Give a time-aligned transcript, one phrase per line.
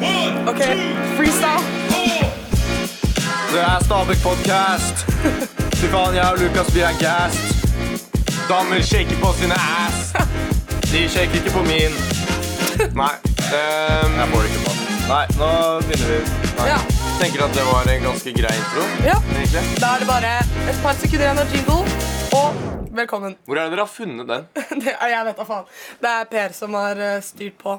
[0.00, 0.62] OK,
[1.16, 1.64] freestyle.
[3.52, 4.96] Det er Stabæk podcast.
[5.80, 7.40] Fy faen, jeg og Lukas blir en gast.
[8.48, 10.12] Damer shaker på sine ass.
[10.92, 11.92] De shaker ikke på min.
[12.96, 13.14] Nei.
[13.52, 14.72] Um, jeg får det ikke på.
[15.10, 15.50] Nei, nå
[15.86, 16.20] begynner vi.
[16.60, 16.68] Nei.
[16.72, 16.78] Ja.
[17.20, 18.84] Tenker at det var en ganske grei intro.
[19.10, 19.16] ja.
[19.36, 19.64] Egentlig.
[19.82, 20.30] Da er det bare
[20.70, 21.80] et par sekunder igjen av jingle,
[22.38, 23.36] og velkommen.
[23.44, 24.48] Hvor er det dere har funnet den?
[24.84, 25.68] Det, jeg vet da faen.
[26.00, 27.76] Det er Per som har eh, styrt på.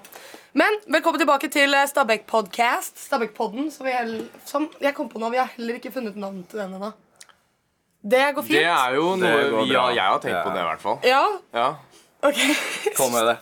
[0.54, 2.97] Men velkommen tilbake til eh, Stabæk Podcast.
[3.00, 3.93] Stabæk-podden, som, vi
[4.46, 5.29] som jeg kom på nå.
[5.32, 6.89] Vi har heller ikke funnet navn til den ennå.
[8.01, 8.57] Det går fint.
[8.57, 11.00] Det er jo noe vi har, jeg har tenkt på det, i hvert fall.
[11.07, 11.21] Ja,
[11.56, 11.68] Ja.
[12.28, 12.42] ok.
[13.00, 13.37] Kom med det.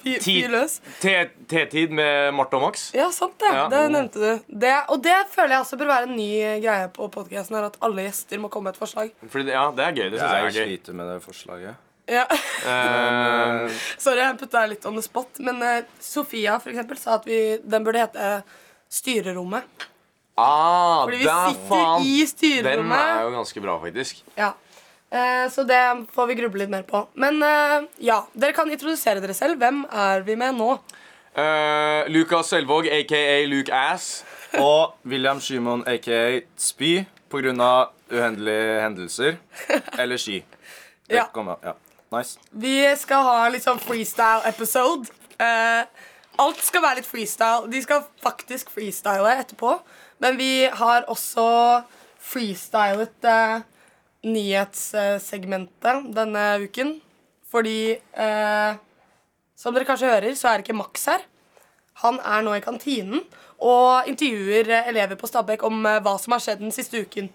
[1.50, 2.90] T-tid med Marte og Max.
[2.94, 3.56] Ja, sant det.
[3.58, 3.66] Ja.
[3.74, 4.46] Det nevnte du.
[4.68, 6.30] Det, og det føler jeg også bør være en ny
[6.62, 9.16] greie på podcasten at alle gjester må komme med et forslag.
[9.26, 10.10] Fordi, ja, det er gøy.
[10.14, 10.66] Det syns jeg Jeg er gøy.
[10.76, 11.86] sliter med det forslaget.
[12.10, 12.24] Ja.
[12.66, 13.70] Uh,
[14.04, 17.58] Sorry, jeg putta litt on the spot, men uh, Sofia for eksempel, sa at vi,
[17.64, 18.32] den burde hete
[18.90, 19.64] Styrerommet.
[20.40, 22.02] ah, Fordi vi der, sitter faen.
[22.02, 24.24] i Den er jo ganske bra, faktisk.
[24.38, 24.54] Ja.
[25.14, 25.82] Uh, så det
[26.14, 27.04] får vi gruble litt mer på.
[27.18, 29.58] Men eh, ja, dere kan introdusere dere selv.
[29.62, 30.72] Hvem er vi med nå?
[31.38, 34.24] Uh, Lukas Selvåg, aka Luke Ass.
[34.58, 37.90] Og William Shimon, aka Spy, pga.
[38.10, 39.38] uhendelige hendelser.
[40.00, 40.40] Eller ski.
[41.10, 41.26] Det Ja.
[41.34, 41.74] kommer- ja.
[42.14, 42.40] Nice.
[42.52, 45.12] Vi skal ha litt sånn freestyle-episode.
[45.40, 45.86] Uh,
[46.42, 47.70] alt skal være litt freestyle.
[47.70, 49.76] De skal faktisk freestyle etterpå.
[50.24, 51.48] Men vi har også
[52.32, 53.62] freestylet uh,
[54.26, 56.98] nyhetssegmentet denne uken.
[57.50, 58.78] Fordi uh,
[59.60, 61.26] som dere kanskje hører, så er ikke Max her.
[62.04, 63.26] Han er nå i kantinen
[63.60, 67.28] og intervjuer eh, elever på Stabekk om eh, hva som har skjedd den siste uken.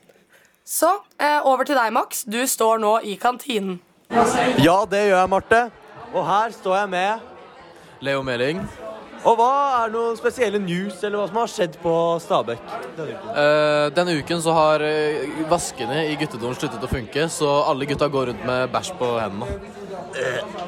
[0.64, 0.88] Så
[1.20, 2.24] eh, over til deg, Max.
[2.24, 3.76] Du står nå i kantinen.
[4.10, 5.60] Ja, det gjør jeg, Marte.
[6.14, 8.60] Og her står jeg med Leo Meling.
[9.24, 12.64] Og hva er noen spesielle news, eller hva som har skjedd på Stabekk?
[12.98, 13.30] denne uken?
[13.32, 18.10] Uh, denne uken så har eh, vaskene i guttedoren sluttet å funke, så alle gutta
[18.12, 19.72] går rundt med bæsj på hendene.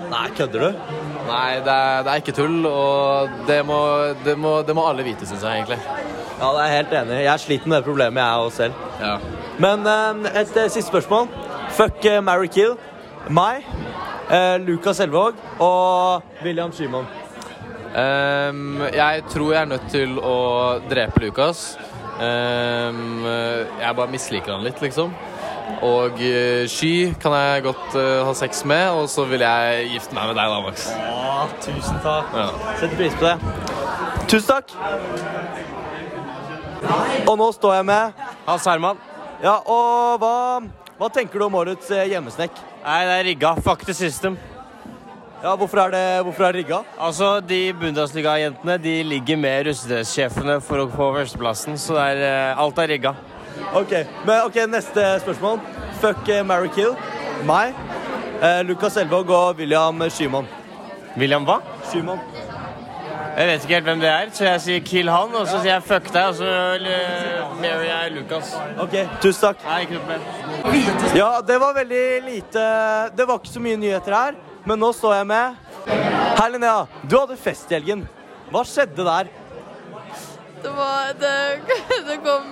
[0.09, 0.81] Nei, kødder du?
[1.29, 3.79] Nei, det er, det er ikke tull, og det må,
[4.25, 5.79] det må, det må alle vite, syns jeg egentlig.
[6.41, 7.23] Ja, det er jeg helt enig.
[7.27, 8.83] Jeg sliter med det problemet, jeg òg selv.
[9.05, 9.15] Ja.
[9.61, 11.29] Men uh, et siste spørsmål.
[11.77, 12.79] Fuck uh, Mary Kill.
[13.27, 13.65] Meg,
[14.31, 17.07] eh, Lukas Elvåg og William Simon.
[17.97, 20.37] Um, jeg tror jeg er nødt til å
[20.91, 21.79] drepe Lukas.
[22.21, 25.15] Um, jeg bare misliker han litt, liksom.
[25.83, 30.15] Og uh, Sky kan jeg godt uh, ha sex med, og så vil jeg gifte
[30.15, 30.87] meg med deg, da, Max.
[30.93, 32.37] Å, tusen takk.
[32.37, 32.49] Ja.
[32.77, 33.37] Setter pris på det.
[34.31, 34.69] Tusen takk.
[37.27, 39.01] Og nå står jeg med Hans Herman.
[39.43, 40.37] Ja, og hva,
[40.97, 42.61] hva tenker du om årets eh, hjemmesnekk?
[42.85, 43.55] Nei, det er rigga.
[43.65, 44.39] Fuck the system.
[45.43, 46.79] Ja, hvorfor er det, hvorfor er det rigga?
[46.99, 52.63] Altså, De Bundesliga-jentene de ligger med russedressjefene for å få førsteplassen, så det er, eh,
[52.63, 53.13] alt er rigga.
[53.77, 53.93] Ok,
[54.25, 55.61] men ok, neste spørsmål.
[56.01, 56.97] Fuck uh, Mary Kill.
[57.45, 57.77] Meg,
[58.41, 60.49] eh, Lukas Elvåg og William Skyman.
[61.17, 61.61] William hva?
[61.91, 62.21] Skyman.
[63.37, 65.75] Jeg vet ikke helt hvem det er, så jeg sier kill han, og så sier
[65.75, 68.57] jeg fuck deg, og så Mary er Lukas.
[68.81, 69.65] Ok, tusen takk.
[69.69, 70.46] Nei, ikke noe
[71.15, 72.63] Ja, det var veldig lite
[73.17, 75.55] Det var ikke så mye nyheter her, men nå står jeg med
[76.37, 76.87] Hei, Linnea.
[77.07, 78.03] Du hadde fest i helgen.
[78.51, 79.29] Hva skjedde der?
[80.63, 81.35] Det var det,
[82.09, 82.49] det kom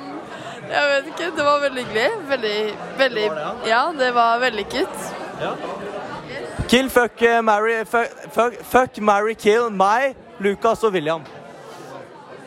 [0.70, 1.30] Jeg vet ikke.
[1.36, 2.08] Det var veldig hyggelig.
[2.30, 2.56] Veldig,
[3.02, 3.26] veldig
[3.69, 5.06] Ja, det var vellykket.
[6.70, 11.26] Kill, fuck, marry fuck, fuck, fuck, marry, kill meg, Lucas og William.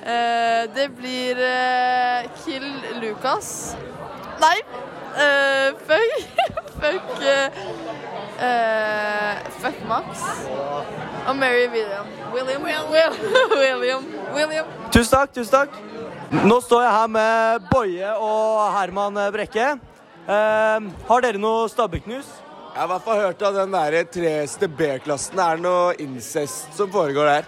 [0.07, 2.66] Eh, det blir eh, Kill
[3.01, 3.75] Lucas.
[4.41, 4.55] Nei!
[5.23, 6.11] Eh, fuck
[6.78, 7.50] Fuck uh,
[8.45, 10.22] eh, Fuck Max.
[11.28, 12.05] Og Mary William.
[12.33, 12.63] William.
[12.63, 13.13] William.
[13.63, 14.05] William.
[14.35, 14.66] William.
[14.94, 15.79] Tusen takk, tusen takk.
[16.45, 19.72] Nå står jeg her med Boje og Herman Brekke.
[20.28, 22.29] Uh, har dere noe Stabæk-news?
[22.78, 24.67] Jeg har i hvert fall hørt av den der 3.
[24.78, 27.47] B-klassen er det noe incest som foregår der.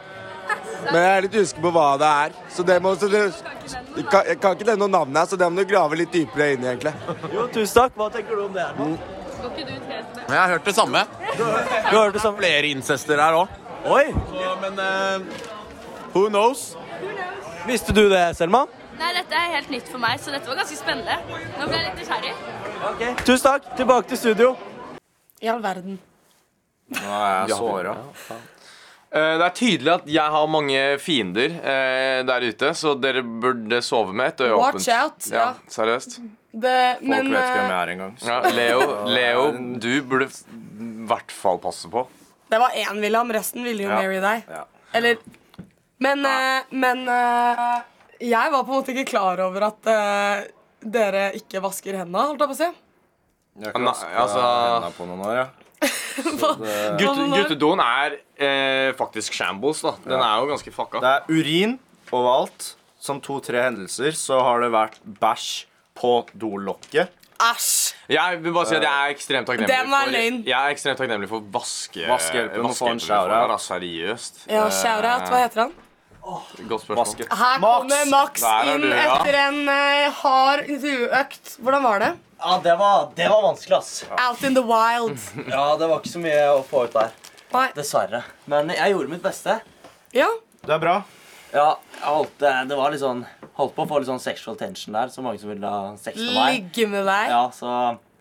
[0.90, 2.36] Men jeg er litt usikker på hva det er.
[2.56, 5.39] Så det må, så det, jeg, kan, jeg kan ikke nevne navnet, navn her, så
[5.39, 6.94] det må du grave litt dypere inn i, egentlig.
[7.33, 7.98] Jo, tusen takk.
[8.00, 8.66] Hva tenker du om det?
[8.66, 9.00] her Herman?
[10.30, 11.06] Jeg har hørt det samme.
[11.38, 12.38] Du har hørt det samme?
[12.38, 13.56] Flere incester her òg.
[13.86, 14.12] Oi!
[14.12, 15.27] Så, Men uh,
[16.13, 16.75] who knows?
[17.68, 18.66] Visste du det, Selma?
[19.00, 21.16] Nei, dette er helt nytt for meg, så dette var ganske spennende.
[21.56, 22.33] Nå ble jeg litt nysgjerrig.
[22.89, 23.74] Ok, Tusen takk.
[23.80, 24.54] Tilbake til studio.
[25.39, 26.00] I all verden.
[26.89, 27.95] Nå er jeg såra.
[29.09, 33.79] Eh, det er tydelig at jeg har mange fiender eh, der ute, så dere burde
[33.81, 34.75] sove med et øye åpent.
[34.77, 35.53] Watch out, Ja, ja.
[35.73, 36.19] seriøst.
[36.50, 38.13] Det, Folk men vet hvem eh, jeg er engang.
[38.25, 38.83] Ja, Leo,
[39.17, 39.44] Leo,
[39.81, 42.06] du burde i hvert fall passe på.
[42.50, 43.95] det var én William, resten ville jo Ja.
[44.01, 44.44] marry deg.
[44.50, 44.63] Ja.
[44.94, 45.17] Eller
[46.00, 47.81] Men, eh, men eh,
[48.21, 50.45] Jeg var på en måte ikke klar over at uh,
[50.83, 52.69] dere ikke vasker hendene, holdt jeg på å si.
[53.59, 55.45] Jeg har ikke vaska altså- hendene på noen år, ja.
[57.00, 59.94] Gutte, guttedoen er eh, faktisk shambles, da.
[60.04, 61.00] Den er jo ganske fucka.
[61.04, 61.78] Det er urin
[62.12, 62.74] overalt.
[63.00, 65.46] Som to-tre hendelser så har det vært bæsj
[65.96, 67.14] på dolokket.
[67.40, 67.94] Æsj!
[68.12, 70.50] Jeg vil bare si at jeg er ekstremt takknemlig Den for.
[70.50, 73.54] Jeg er ekstremt takknemlig for vaske, Vaskehjelpen og shout-out.
[73.54, 74.42] da, Seriøst.
[74.50, 75.30] Ja, Eh, shout-out.
[75.31, 75.72] Hva heter han?
[76.68, 77.00] Godt spørsmål.
[77.00, 77.28] Vaske.
[77.31, 77.78] Her Max!
[77.80, 79.16] kommer Max Der er inn du, ja.
[79.16, 81.56] etter en eh, hard intervjuøkt.
[81.64, 82.12] Hvordan var det?
[82.39, 84.06] Ja, det var, det var vanskelig, ass.
[84.30, 85.19] Out in the wild.
[85.51, 87.12] Ja, det var ikke så mye å få ut der.
[87.51, 87.68] Nei.
[87.75, 88.24] Dessverre.
[88.50, 89.59] Men jeg gjorde mitt beste.
[90.15, 90.30] Ja.
[90.63, 90.97] Det er bra.
[91.51, 93.24] Ja, jeg holdt, eh, det var litt sånn
[93.57, 95.09] Holdt på å få litt sånn sexual tension der.
[95.12, 96.53] Så mange som ville ha sex med meg.
[96.59, 97.33] Ligge med deg.
[97.33, 97.74] Ja, så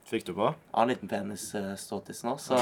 [0.09, 0.47] Fikk du på?
[0.49, 1.75] Jeg har en liten penis uh,
[2.25, 2.57] nå, så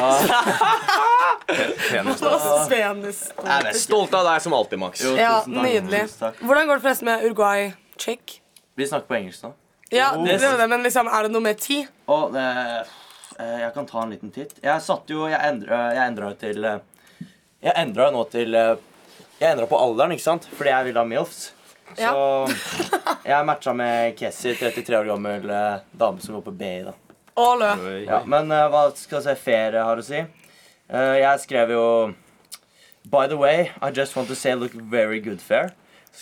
[1.46, 2.22] Penis.
[2.26, 3.20] Og Svenis.
[3.38, 3.78] Jeg er.
[3.78, 5.04] Stolt av deg som alltid, Max.
[5.04, 5.68] Jo, Ja, tusen takk.
[5.68, 6.00] nydelig.
[6.08, 6.40] Tusen takk.
[6.42, 8.40] Hvordan går det forresten med Uruguay-chick?
[8.74, 9.52] Vi snakker på engelsk nå.
[9.90, 10.24] Ja, Oh.
[10.26, 11.86] det det, men liksom, er det noe med tid?
[12.10, 12.80] Og eh,
[13.38, 14.56] eh, jeg kan ta en liten titt.
[14.62, 16.80] Jeg satt jo Jeg endra, jo til eh,
[17.62, 18.74] Jeg endra jo nå til eh,
[19.40, 20.48] Jeg endra på alderen, ikke sant?
[20.50, 21.52] Fordi jeg ville ha MILFs.
[21.96, 22.48] Så
[23.30, 25.50] jeg matcha med Kessie, 33 år gammel
[25.92, 26.82] dame som går på BI.
[26.88, 26.96] da.
[28.06, 30.22] Ja, Men uh, hva skal jeg si ferie har å si?
[30.88, 31.84] Uh, jeg skrev jo
[33.06, 35.74] By the way, I just want to say look very good fair.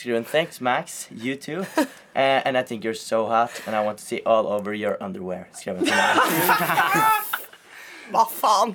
[0.06, 1.64] En thanks Max, you too.
[1.76, 4.96] Uh, and I think you're so hot, and I want to see all over your
[5.00, 5.46] underwear.
[5.52, 7.35] Skrev jeg til meg.
[8.12, 8.75] Hva faen?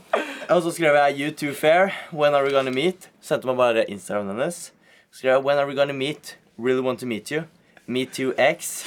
[0.49, 3.09] Og så skrev jeg you too fair, when are we gonna meet?
[3.21, 4.71] Sendte meg bare Instagram hennes.
[5.11, 6.37] Skrev jeg when are we gonna meet?
[6.57, 7.43] Really want to meet you.
[7.85, 8.85] Me too X.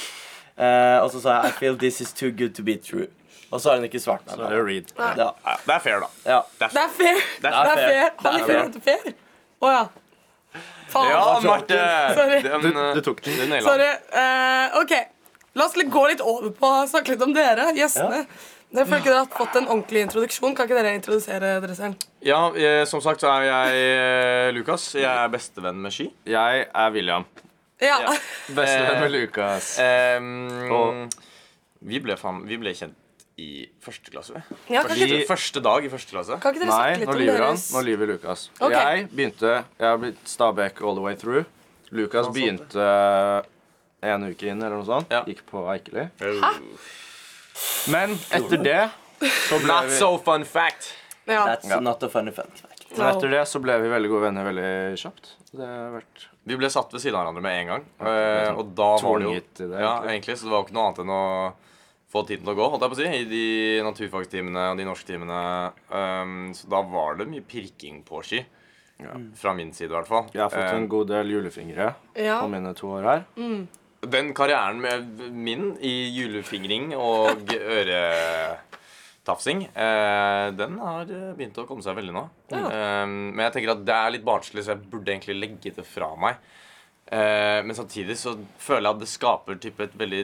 [0.57, 3.07] Uh, og så sa jeg I feel this is too good to be true.
[3.51, 4.35] Og så har hun ikke svart meg.
[4.35, 4.93] Så det er read.
[4.97, 5.29] Ja.
[5.45, 6.09] Ja, det er fair, da.
[6.25, 6.39] ja.
[6.59, 7.19] Det er fair.
[7.41, 7.75] Det er fair.
[7.77, 8.09] fair.
[8.19, 8.57] Det er fair.
[8.57, 9.13] å hete fair.
[9.61, 9.83] Å ja.
[10.93, 11.09] Faen.
[11.09, 11.79] Ja, Marte!
[12.17, 12.41] Sorry.
[12.45, 13.37] Den, Du, eh, du tok den.
[13.49, 13.61] den.
[13.65, 13.91] Sorry.
[14.13, 14.93] Uh, OK.
[15.55, 18.23] La oss gå litt over på å snakke litt om dere, gjestene.
[18.73, 20.55] Dere føler ikke dere har fått en ordentlig introduksjon.
[20.57, 22.07] Kan ikke dere introdusere dere selv?
[22.25, 24.87] Ja, jeg, som sagt så er jeg eh, Lukas.
[24.97, 26.07] Jeg er bestevenn med Sky.
[26.25, 27.27] Jeg er William.
[27.83, 27.99] Ja.
[28.01, 28.15] Ja.
[28.49, 29.75] Bestevenn med Eh, Lukas.
[29.77, 31.21] Um, Og-
[31.83, 32.15] vi, ble
[32.47, 32.97] vi ble kjent
[33.37, 34.33] i første klasse.
[34.35, 34.57] vi.
[34.75, 36.37] Ja, Første, ikke, første dag i første klasse.
[36.41, 37.55] kan ikke dere Nei, litt nå lyver han.
[37.73, 38.49] Nå lyver Lukas.
[38.59, 38.75] Okay.
[38.77, 41.45] Jeg begynte Jeg har blitt Stabæk all the way through.
[41.91, 42.85] Lukas begynte
[44.03, 45.09] en uke inn, eller noe sånt.
[45.13, 45.23] Ja.
[45.25, 46.09] Gikk på Eikeli.
[47.93, 48.81] Men etter det
[49.47, 50.91] så ble Not vi so fun fact.
[51.25, 51.45] Ja.
[51.47, 51.79] That's Ja.
[51.79, 52.85] not a funny fun fact.
[52.97, 55.33] Men etter det så ble vi veldig gode venner veldig kjapt.
[55.53, 57.83] Det har vært Vi ble satt ved siden av hverandre med en gang.
[58.01, 59.79] eh, og da var det jo det, egentlig.
[59.79, 61.53] Ja, egentlig, så det var jo ikke noe annet enn å
[62.13, 63.45] få tiden til å gå, holdt jeg på å si, i de
[63.87, 65.39] naturfagstimene og de norsktimene.
[65.89, 68.43] Um, så da var det mye pirking på ski.
[69.35, 70.27] Fra min side, i hvert fall.
[70.31, 72.37] Jeg har fått en god del julefingre Ja.
[72.39, 73.23] på mine to år her.
[74.03, 77.49] Den karrieren med min i julefingring og
[79.23, 81.05] øretafsing, eh, den har
[81.35, 82.23] begynt å komme seg veldig nå.
[82.53, 85.85] Eh, men jeg tenker at det er litt barnslig, så jeg burde egentlig legge det
[85.87, 86.39] fra meg.
[87.13, 88.33] Eh, men samtidig så
[88.63, 90.23] føler jeg at det skaper type et veldig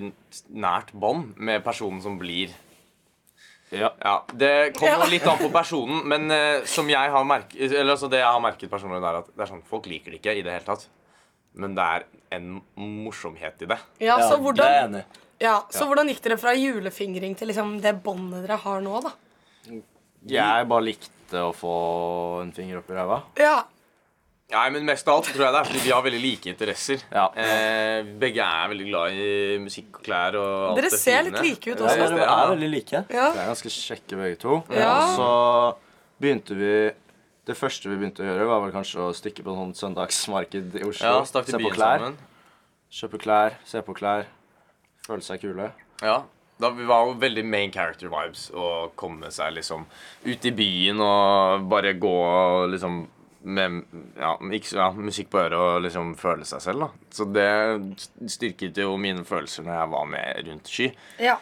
[0.58, 2.56] nært bånd med personen som blir.
[3.70, 3.92] Ja.
[4.02, 5.10] Ja, Det kommer Ja.
[5.12, 8.40] litt an på personen, men eh, som jeg har merket Eller altså det jeg har
[8.42, 10.88] merket personlig, er at det er sånn, folk liker det ikke i det hele tatt.
[11.54, 13.78] Men det er en morsomhet i det.
[14.00, 15.04] Ja, så det er hvordan, enig.
[15.42, 19.12] ja, så hvordan gikk dere fra julefingring til liksom det båndet dere har nå, da?
[20.26, 21.74] Jeg bare likte å få
[22.42, 23.22] en finger opp i ræva.
[23.38, 23.64] Ja.
[24.50, 26.50] Nei, men mest av alt så tror jeg det er fordi vi har veldig like
[26.50, 27.02] interesser.
[27.14, 27.28] Ja.
[27.38, 31.38] Eh, begge er veldig glad i musikk og klær og alt Dere det ser litt
[31.46, 31.98] like ut også.
[32.00, 33.02] ja, Dere er veldig like.
[33.14, 33.28] ja.
[33.36, 34.58] Vi er ganske kjekke begge to.
[34.74, 34.96] Ja.
[34.96, 35.28] Og så
[36.24, 36.72] begynte vi
[37.50, 40.76] Det første vi begynte å gjøre, var vel kanskje å stikke på en sånn søndagsmarked
[40.82, 41.14] i Oslo.
[41.14, 41.98] Ja, stakk til se på klær.
[42.04, 42.18] sammen.
[42.94, 44.26] Kjøpe klær, se på klær.
[45.08, 45.72] Føle seg kule.
[46.02, 46.20] Ja.
[46.62, 49.86] Da vi var jo veldig main character vibes å komme seg liksom
[50.26, 53.00] ut i byen og bare gå og liksom
[53.42, 53.84] med
[54.20, 54.34] ja,
[54.76, 56.86] ja, musikk på øret og liksom føle seg selv.
[56.86, 57.50] da Så det
[58.32, 60.92] styrket jo mine følelser når jeg var med rundt Sky.
[61.22, 61.40] ja.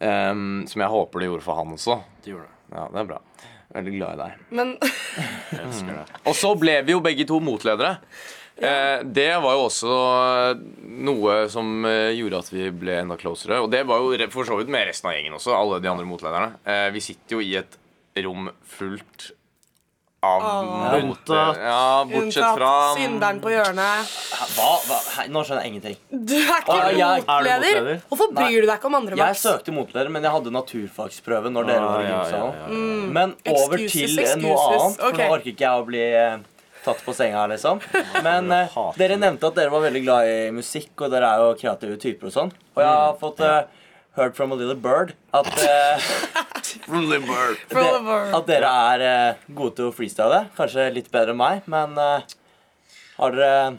[0.00, 2.00] Um, som jeg håper det gjorde for han også.
[2.24, 2.54] Det gjorde det.
[2.74, 3.18] Ja, det er bra.
[3.74, 4.40] Veldig glad i deg.
[4.58, 4.72] Men
[5.52, 6.22] Jeg elsker det.
[6.26, 7.92] Og så ble vi jo begge to motledere.
[8.56, 9.94] Eh, det var jo også
[11.08, 13.58] noe som eh, gjorde at vi ble enda closere.
[13.64, 16.06] Og det var jo for så vidt med resten av gjengen også, alle de andre
[16.06, 16.54] motlederne.
[16.62, 17.78] Eh, vi sitter jo i et
[18.24, 19.32] rom fullt
[20.24, 20.94] av Ah.
[20.98, 24.12] Ja, bortsett unntatt fra synderen på hjørnet.
[24.56, 24.70] Hva?
[24.88, 24.98] Hva?
[25.18, 25.96] Hei, nå skjønner jeg ingenting.
[26.10, 27.60] Du er ikke Ah, jeg- er du motleder.
[27.60, 28.00] motleder?
[28.08, 29.42] Hvorfor bryr du deg ikke om andre, Jeg Max?
[29.44, 32.54] søkte motleder, men jeg hadde naturfagsprøve når dere Ah, var i ja, ja, gymsalen.
[32.54, 33.12] ja, ja.
[33.18, 34.82] Men over Excuses, til eh, noe excuses.
[34.82, 35.18] annet, for Ok.
[35.18, 36.38] nå orker ikke jeg å bli eh,
[36.84, 37.80] tatt på senga, liksom.
[38.22, 41.54] Men eh, dere nevnte at dere var veldig glad i musikk, og dere er jo
[41.54, 42.52] kreative typer og sånn.
[42.76, 43.62] Og jeg har fått eh,
[44.16, 45.98] hørt from a little bird at eh,
[46.86, 48.34] From the bird.
[48.34, 50.40] At dere er uh, gode til å freestyle.
[50.58, 52.34] Kanskje litt bedre enn meg, men uh,
[53.18, 53.78] har dere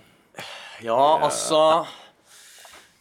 [0.83, 1.59] Ja, altså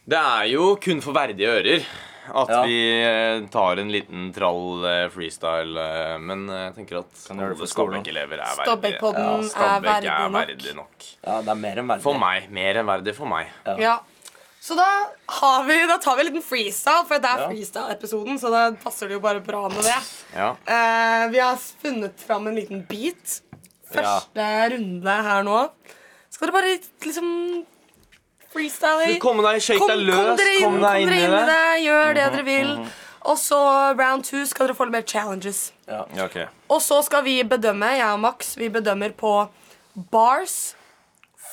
[0.07, 1.87] Det er jo kun for verdige ører
[2.25, 2.59] at Ja.
[2.65, 4.81] vi eh, tar en liten trall
[5.13, 5.83] freestyle,
[6.17, 7.11] men jeg tenker at.
[7.21, 8.65] Stabæk-elever er verdige.
[8.65, 10.39] Stabæk-podden er Stabæk er nok.
[10.39, 11.05] verdig nok.
[11.21, 12.05] Ja, det er mer enn verdig.
[12.07, 12.47] For meg.
[12.49, 13.51] Mer enn verdig for meg.
[13.77, 13.99] Ja.
[14.65, 14.85] Så da,
[15.29, 17.49] har vi, da tar vi en liten freestyle, for det er Ja.
[17.51, 18.39] freestyle-episoden.
[18.41, 19.97] Så da passer det jo bare bra med det.
[20.33, 20.47] Ja.
[20.65, 23.41] Eh, vi har funnet fram en liten beat.
[23.93, 25.59] Første runde her nå.
[26.33, 27.29] Skal dere bare liksom
[28.53, 29.13] freestyle?
[29.13, 31.25] Du, kom deg, shake kom, deg løs, Kom dere inn, kom deg inn i inn
[31.25, 31.43] i det.
[31.51, 31.83] det.
[31.85, 32.71] Gjør det Mhm, dere vil.
[32.79, 32.89] mhm.
[33.25, 33.59] Og så
[33.97, 35.71] round two skal dere få litt mer challenges.
[35.87, 36.47] Ja, ok.
[36.69, 39.47] Og så skal vi bedømme, jeg og Max, vi bedømmer på
[40.11, 40.75] bars,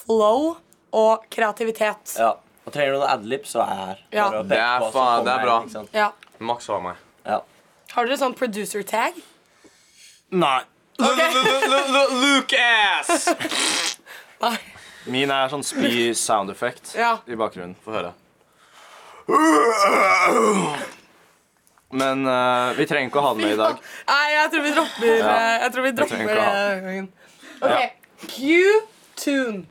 [0.05, 0.57] flow
[0.93, 2.17] og kreativitet.
[2.19, 2.35] Ja.
[2.67, 4.03] Og trenger du noen adlib, så er jeg her.
[4.13, 4.27] Ja.
[4.31, 5.57] Bare å Det peke er, på, så faen, det er bra.
[5.65, 5.91] ikke sant?
[5.99, 6.11] Ja.
[6.39, 6.97] Max har meg.
[7.27, 7.41] Ja.
[7.93, 9.19] Har dere sånn producer tag?
[10.31, 10.61] Nei.
[11.03, 13.27] Luke ass!
[14.43, 14.57] Nei.
[15.11, 17.17] Min er sånn spy sound effect Ja.
[17.27, 17.75] i bakgrunnen.
[17.85, 18.13] Få høre.
[21.93, 23.81] Men eh, vi trenger ikke å ha den med i dag.
[24.09, 25.33] Nei, jeg tror vi dropper Ja.
[25.33, 27.09] eh, Jeg tror vi dropper trenger ikke ha det.
[27.63, 27.81] OK.
[28.33, 29.67] Q-tune.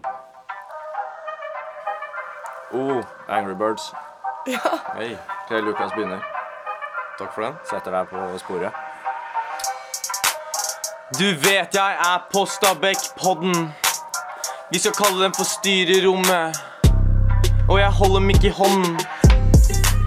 [2.73, 3.93] Oh, Angry Birds.
[4.45, 4.59] Ja.
[4.95, 5.17] Hei.
[5.43, 6.23] Ok, Lukas begynner.
[7.17, 7.53] Takk for den.
[7.67, 8.71] Setter deg på sporet.
[11.19, 13.73] Du vet jeg er på Stabekk-podden.
[14.71, 16.61] Vi skal kalle den for styrerommet.
[17.69, 18.95] Og jeg holder mikk i hånden.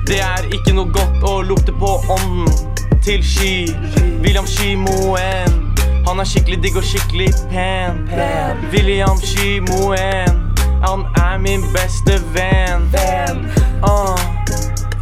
[0.09, 2.49] Det er ikke noe godt å lukte på ånden
[3.05, 3.69] til Sky.
[4.25, 5.61] William Skymoen.
[6.09, 8.07] Han er skikkelig digg og skikkelig pen.
[8.73, 10.41] William Skymoen.
[10.85, 11.05] Han
[11.35, 12.91] er min beste venn.
[13.83, 14.19] Ah.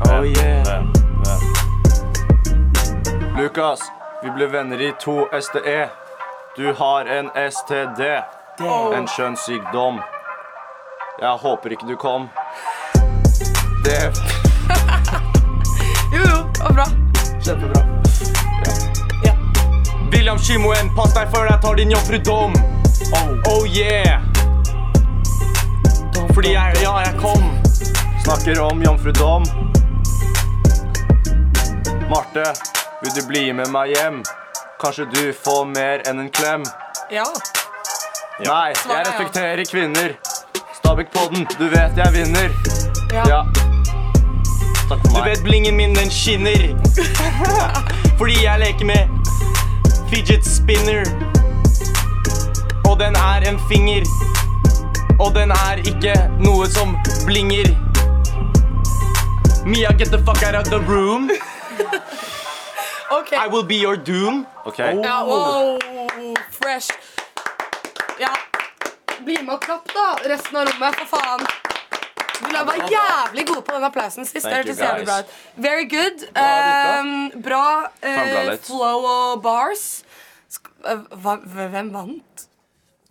[0.00, 0.84] Oh yeah.
[3.36, 3.80] Lukas,
[4.22, 5.88] vi ble venner i to STE.
[6.56, 8.00] Du har en STD.
[8.96, 10.00] En kjønnssykdom.
[11.20, 12.28] Jeg håper ikke du kom.
[13.84, 14.00] Det
[16.14, 16.86] Jo, jo, det var bra.
[17.44, 17.82] Kjempebra.
[20.12, 22.52] William Skymoen, pass deg før jeg tar din jomfrudom.
[23.48, 24.31] Oh yeah.
[26.34, 27.42] Fordi jeg, ja, jeg kom.
[28.24, 29.44] Snakker om jomfrudom.
[32.10, 32.44] Marte,
[33.02, 34.22] vil du bli med meg hjem?
[34.80, 36.64] Kanskje du får mer enn en klem?
[37.12, 37.26] Ja.
[38.40, 40.16] Nei, jeg respekterer kvinner.
[40.80, 42.48] Stabæk-podden, du vet jeg vinner.
[43.12, 43.24] Ja.
[43.28, 43.42] Ja.
[44.88, 45.12] Takk for meg.
[45.12, 46.72] Du vet blingen min, den skinner.
[48.18, 49.08] Fordi jeg leker med
[50.08, 51.04] fidget spinner.
[52.88, 54.08] Og den er en finger.
[55.22, 57.70] Og den er ikke noe som blinger.
[59.64, 61.30] Mia, get the fuck out of the room.
[63.12, 63.36] Okay.
[63.36, 64.46] I will be your doom.
[64.64, 64.78] Ok.
[64.78, 65.78] Ja, wow,
[66.50, 66.88] fresh.
[68.18, 68.30] Ja.
[69.24, 71.44] Bli med og klapp, da, resten av rommet, for faen.
[72.40, 74.46] Du var jævlig gode på den applausen sist.
[74.46, 75.34] Det Thank you, hørtes jævlig bra ut.
[75.56, 76.24] Very good.
[76.32, 77.66] Bra, Um, bra
[78.00, 79.84] uh, flow og bars.
[80.48, 82.46] Sk eh, hva, hvem vant?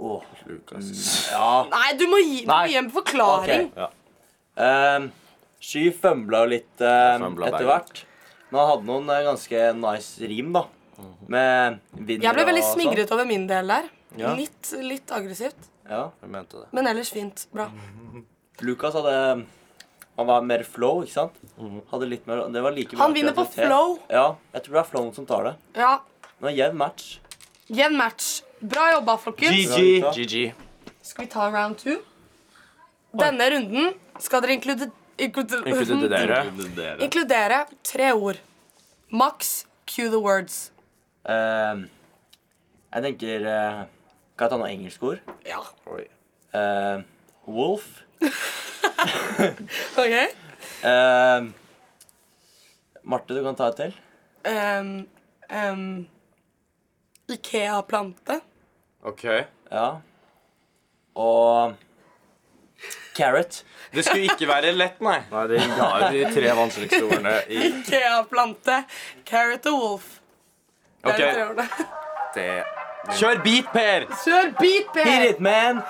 [0.02, 0.88] Åh, Lukas.
[1.32, 1.50] ja.
[1.70, 2.70] Nei, du må gi, du må Nei.
[2.72, 3.68] gi en forklaring.
[3.78, 3.92] Ok.
[4.66, 5.12] Ehm,
[5.62, 7.68] Sky fømbla jo litt Fømbla etter begge.
[7.70, 8.00] hvert.
[8.50, 10.64] Men han hadde noen eh, ganske nice rim, da.
[11.32, 12.80] Med vinner Jeg ble veldig og sånn.
[12.82, 13.86] smigret over min del der.
[14.18, 14.34] Ja.
[14.36, 15.70] Litt, litt aggressivt.
[15.88, 16.08] Ja.
[16.22, 16.68] Jeg mente det.
[16.76, 17.46] Men ellers fint.
[17.54, 17.70] Bra.
[18.68, 19.46] Lukas hadde
[20.18, 21.38] Han var mer flow, ikke sant?
[21.90, 23.70] Hadde litt mer Det var like bra Han vinner på kreativitet.
[23.70, 23.96] flow.
[24.12, 25.54] Ja, jeg tror det er flowen som tar det.
[25.80, 25.94] Ja.
[26.26, 27.08] Det var jevn match.
[27.72, 28.42] Jevn match.
[28.62, 29.76] Bra jobba, folkens.
[29.76, 30.02] GG.
[30.16, 30.54] GG.
[31.02, 31.98] Skal vi ta round two?
[33.18, 36.44] Denne runden skal dere inklude, inklude, Inkludere.
[37.04, 38.38] inkludere tre ord.
[39.10, 40.72] Max, cue the words.
[41.28, 41.90] Ehm,
[42.94, 43.82] jeg tenker eh,
[44.38, 45.34] Kan jeg ta noen engelske ord?
[45.46, 45.60] Ja.
[46.58, 47.04] Ehm,
[47.46, 47.90] wolf.
[50.02, 50.16] OK.
[50.86, 51.52] Ehm,
[53.04, 53.98] Marte, du kan ta et til.
[54.46, 54.94] Um,
[55.50, 56.08] um,
[57.30, 58.40] Ikea-plante.
[59.04, 59.24] Ok.
[59.72, 59.86] Ja.
[61.16, 61.74] Og
[63.18, 63.64] Carrot.
[63.94, 65.18] Det skulle ikke være lett, nei.
[65.32, 68.78] Nei, de ga jo de tre vanskeligste ordene i Ikea-plante.
[69.28, 70.06] Carrot og wolf.
[71.04, 71.34] Det er de Ok.
[71.34, 71.68] tre ordene.
[72.36, 72.64] det.
[73.18, 74.06] Kjør beat, Per.
[74.24, 75.82] Kjør beat, Hit it, man!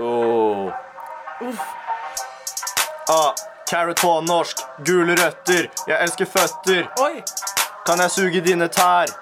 [0.00, 0.72] Oh.
[3.10, 3.34] Ah,
[3.70, 4.58] carrot på norsk.
[4.86, 5.68] Gule røtter.
[5.86, 6.88] Jeg elsker føtter.
[7.04, 7.22] Oi.
[7.86, 9.12] Kan jeg suge dine tær?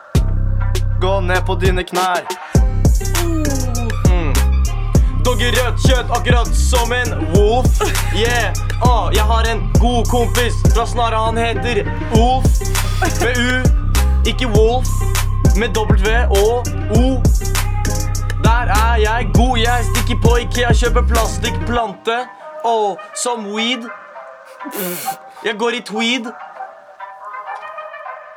[1.01, 2.51] Gå ned på dine knær.
[5.41, 7.81] hogger rødt kjøtt akkurat som en wolf.
[8.13, 8.53] Yeah,
[8.83, 12.61] ah, jeg har en god kompis fra Snara, han heter Wolf
[13.23, 13.63] Med U,
[14.27, 14.89] ikke Wolf.
[15.57, 16.67] Med W og
[16.97, 17.23] O.
[18.45, 22.19] Der er jeg god, jeg stikker på Ikea, kjøper plastikkplante.
[22.65, 23.89] Oh, som weed.
[25.45, 26.29] Jeg går i tweed.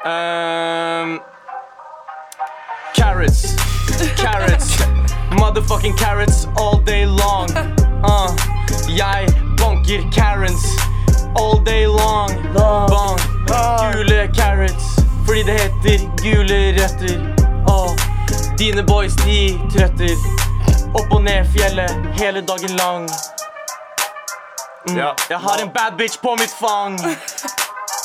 [0.07, 1.19] Ehm,
[2.93, 3.55] carrots.
[4.15, 4.77] Carrots.
[5.31, 7.49] Motherfucking carrots all day long.
[8.03, 8.35] Uh,
[8.89, 10.63] jeg banker Karens
[11.35, 12.29] all day long.
[12.53, 13.19] Bang.
[13.93, 14.85] Gule carrots.
[15.25, 17.17] Fordi det heter gule røtter.
[17.67, 17.91] Uh,
[18.57, 20.17] dine boys, de trøtter.
[20.93, 23.09] Opp og ned fjellet hele dagen lang.
[24.89, 24.97] Mm.
[24.97, 25.13] Ja.
[25.29, 26.99] Jeg har en bad bitch på mitt fang.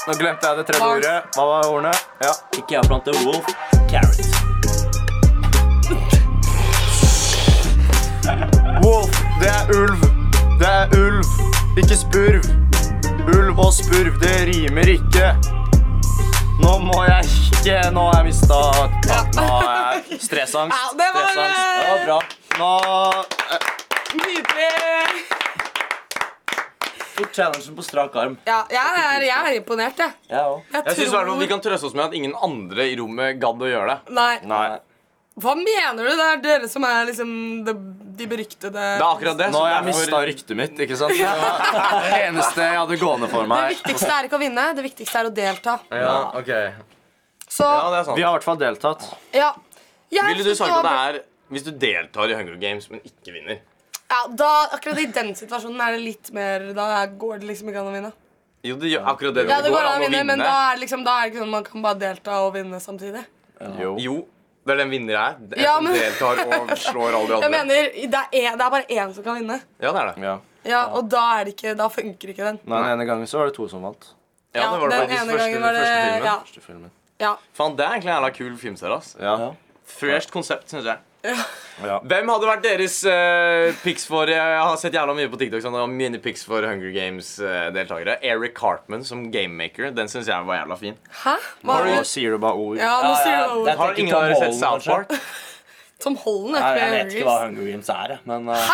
[0.06, 1.16] Nå glemte jeg det tredje ordet.
[1.36, 1.92] Hva var ordene?
[2.22, 2.32] Ja.
[2.54, 3.50] Ikke Ikea-plante wolf.
[3.90, 4.37] Carrot.
[8.28, 10.00] Wolf, det er ulv.
[10.60, 11.28] Det er ulv,
[11.80, 12.48] ikke spurv.
[13.28, 15.30] Ulv og spurv, det rimer ikke.
[16.58, 18.56] Nå må jeg ikke Nå har jeg mista
[19.36, 19.68] Nå har
[20.10, 20.74] jeg stressangst.
[20.74, 21.60] Ja, det var- Stressangst.
[21.78, 22.18] Det var bra.
[22.58, 22.70] Nå
[23.54, 23.68] eh,
[24.18, 25.22] Nydelig.
[27.18, 28.36] Tok challengen på strak arm.
[28.46, 30.12] Ja, jeg er, jeg er imponert, jeg.
[30.30, 30.60] Jeg òg.
[30.74, 31.32] Jeg synes tror...
[31.40, 34.14] Vi kan trøste oss med at ingen andre i rommet gadd å gjøre det.
[34.18, 34.34] Nei.
[34.46, 34.66] Nei.
[35.38, 36.12] Hva mener du?
[36.18, 37.32] Det er dere som er liksom
[37.66, 37.74] de,
[38.18, 39.48] de beryktede Det er akkurat det.
[39.54, 41.14] Nå har jeg mista ryktet mitt, ikke sant?
[41.14, 44.84] Det var det eneste jeg hadde gående for Det viktigste er ikke å vinne, det
[44.86, 45.78] viktigste er å delta.
[45.90, 46.52] Ja, ok
[47.48, 48.16] Så Ja, det er sant.
[48.18, 49.08] Vi har i hvert fall deltatt.
[49.32, 49.54] ja.
[50.10, 51.20] Jeg Ville du synes sagt at det var- er
[51.52, 53.58] hvis du deltar i Hunger Games, men ikke vinner?
[54.10, 57.80] ja, da, Akkurat i den situasjonen er det litt mer Da går det liksom ikke
[57.80, 58.12] an å vinne.
[58.64, 59.48] Jo, det gjør akkurat det.
[59.48, 61.42] Ja, det går an å vinne, men da er det liksom, da er det ikke
[61.44, 63.24] sånn man kan bare delta og vinne samtidig.
[63.78, 63.96] Jo.
[63.98, 64.16] Jo,
[64.68, 65.38] det er den vinner er.
[65.40, 67.48] Det er Ja, som deltar og slår alle de andre.
[67.48, 69.58] Jeg mener, det er, det er bare én som kan vinne.
[69.80, 70.22] Ja, det er det.
[70.28, 70.36] Ja.
[70.68, 72.58] Ja, Og da er det ikke, da funker ikke den.
[72.68, 74.10] Nei, Den ene gangen så var det to som vant.
[74.54, 76.24] Ja, det var det den faktisk ene første, gangen var det første filmen.
[76.28, 76.90] ja, Første filmen.
[77.22, 77.32] ja.
[77.56, 78.96] Faen, det er egentlig en jævla kul filmserie.
[78.98, 79.16] ass.
[79.20, 79.36] Ja.
[79.88, 80.98] Fresh konsept, syns jeg.
[81.24, 81.98] Ja.
[82.02, 85.62] Hvem hadde vært deres uh, pics for Jeg har sett jævla mye på TikTok.
[85.62, 88.16] Sånn, og mine pics for Hunger Games-deltakere.
[88.26, 89.92] Eric Cartman som gamemaker.
[89.94, 90.96] Den syns jeg var jævla fin.
[91.24, 91.36] Hæ?
[91.66, 92.00] Hva er det?
[92.10, 92.78] sier du bare ord.
[92.80, 93.72] Ja, nå sier du det det.
[93.74, 95.14] er- Har ingen av dere sett South Park?
[95.98, 98.68] Tom Holland er jeg vet ikke hva Hunger Games er, men uh,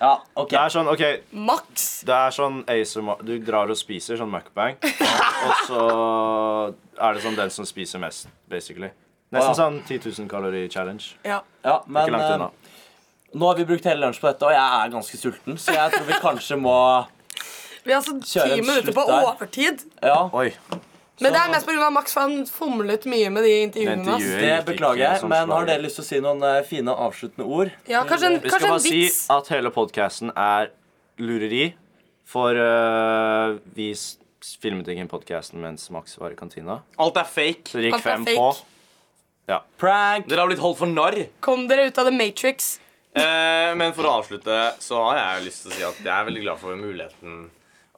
[0.00, 0.56] Ja, okay.
[0.56, 1.04] Det er sånn, ok
[1.46, 1.84] Max.
[2.02, 5.84] Det er sånn ASMR Du drar og spiser sånn mukbang, og så
[6.98, 8.90] er det sånn den som spiser mest, basically.
[9.34, 9.58] Nesten Ja.
[9.58, 11.10] sånn 10 000 kalori challenge.
[11.24, 11.40] Ja.
[11.64, 12.50] Ja, men Ikke langt eh, unna.
[13.34, 15.92] nå har vi brukt hele lunsj på dette, og jeg er ganske sulten, så jeg
[15.96, 16.78] tror vi kanskje må
[17.84, 19.24] Vi har altså ti minutter på der.
[19.28, 19.82] overtid.
[20.02, 20.52] Ja, Oi.
[21.20, 21.90] Men det er mest pga.
[21.94, 24.02] Max, for han fomlet mye med de intervjuene.
[24.02, 24.40] Intervjuer.
[24.40, 27.70] det beklager jeg, men har dere lyst til å si noen eh, fine avsluttende ord?
[27.86, 29.20] Ja, kanskje en, Vi skal kanskje bare en si vits.
[29.30, 30.70] at hele podkasten er
[31.18, 31.74] lureri.
[32.26, 34.16] For øh, vi s-
[34.60, 36.80] filmet ikke podkasten mens Max var i kantina.
[36.98, 37.68] Alt er fake.
[37.70, 38.64] Så det gikk Alt er fem fake.
[39.46, 39.60] På.
[39.80, 40.28] Prank!
[40.30, 41.18] Dere har blitt holdt for narr.
[41.44, 42.78] Kom dere ut av The Matrix.
[43.14, 46.26] Eh, men for å avslutte så har jeg lyst til å si at jeg er
[46.30, 47.44] veldig glad for muligheten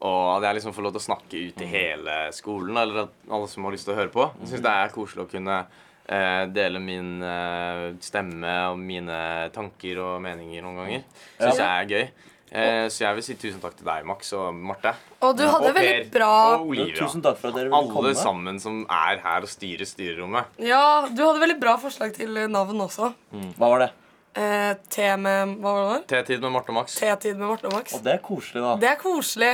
[0.05, 3.33] og at jeg liksom får lov til å snakke ut til hele skolen, eller at
[3.33, 4.27] alle som har lyst til å høre på.
[4.43, 9.19] Jeg syns det er koselig å kunne eh, dele min eh, stemme og mine
[9.57, 11.07] tanker og meninger noen ganger.
[11.39, 12.05] Syns jeg er gøy.
[12.53, 14.93] Eh, så jeg vil si tusen takk til deg, Max og Marte.
[15.27, 16.95] Og du hadde Og veldig Per bra og Olivia.
[17.01, 18.15] Tusen takk for at dere ville Alle komme.
[18.15, 20.45] sammen som er her og styrer styrerommet.
[20.63, 23.13] Ja, du hadde veldig bra forslag til navn også.
[23.59, 23.91] Hva var det?
[24.37, 26.07] Eh, te med Hva var det?
[26.13, 26.95] T-tid med Marte og Max.
[27.01, 27.95] T-tid med Marte og Max.
[27.97, 28.77] Og det er koselig, da.
[28.77, 29.53] Det er koselig.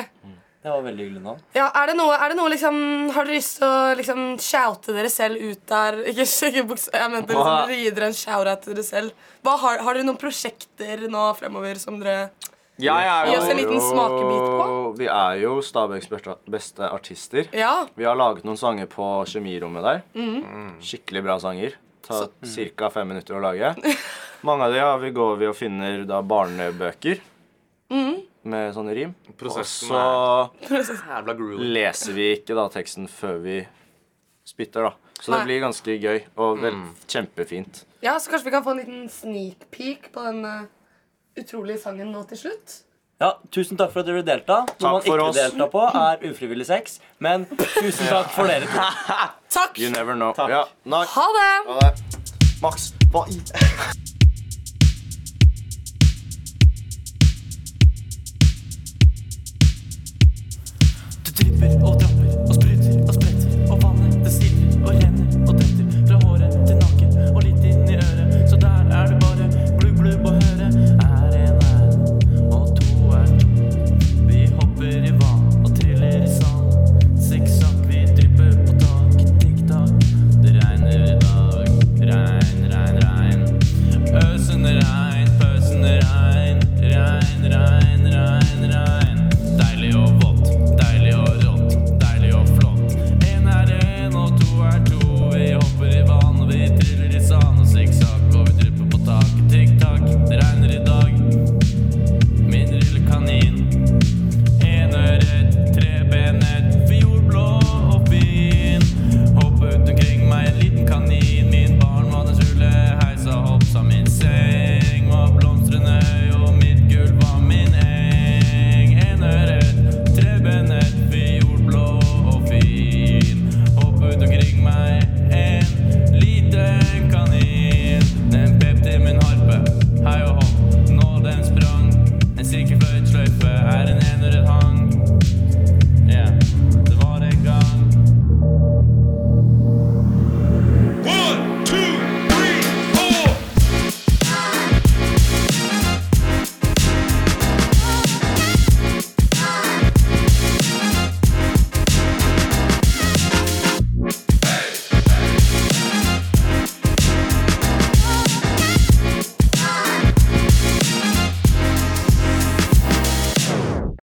[0.63, 1.41] Det var veldig hyggelig navn.
[1.57, 2.77] Ja, er det noe, er det noe liksom
[3.17, 5.99] Har dere lyst til å liksom shoute dere selv ut der?
[6.13, 9.27] Ikke, ikke buks, jeg mente liksom dere en shout-out til dere selv.
[9.43, 12.31] Hva, har, har dere noen prosjekter nå fremover som dere
[12.81, 14.67] Jeg er Gi oss en liten smakebit på.
[14.97, 16.09] Vi er jo Stabæks
[16.49, 17.49] beste, artister.
[17.53, 17.87] Ja.
[17.95, 20.01] Vi har laget noen sanger på kjemirommet der.
[20.17, 20.79] Mm.
[20.83, 21.77] Skikkelig bra sanger.
[22.03, 22.31] Tar
[22.77, 22.89] ca.
[22.91, 23.75] fem minutter å lage.
[24.49, 27.21] Mange av de har vi går vi og finner da barnebøker
[27.93, 28.17] mm.
[28.51, 29.15] med sånne rim.
[29.39, 30.03] Og så
[31.63, 33.61] leser vi ikke da teksten før vi
[34.49, 35.13] spytter, da.
[35.23, 36.89] Så det blir ganske gøy og vel, Mm.
[37.07, 37.85] kjempefint.
[38.03, 40.65] ja, så kanskje vi kan få en liten sneak peek på den eh,
[41.39, 42.81] utrolige sangen nå til slutt?
[43.23, 44.65] Ja, Tusen takk for at dere delta.
[44.83, 45.37] Noe man ikke oss.
[45.39, 46.99] delta på, er ufrivillig sex.
[47.23, 48.89] Men tusen takk for dere to.
[49.59, 49.79] Takk!
[49.79, 50.33] You never know.
[50.35, 50.51] Takk.
[50.51, 50.65] Ja.
[51.15, 51.51] Ha det!
[51.69, 51.93] Ha det.
[52.63, 53.39] Max, hva i